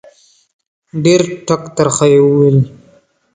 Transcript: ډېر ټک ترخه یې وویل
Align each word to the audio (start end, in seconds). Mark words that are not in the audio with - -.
ډېر 1.03 1.21
ټک 1.45 1.63
ترخه 1.75 2.05
یې 2.13 2.19
وویل 2.23 2.57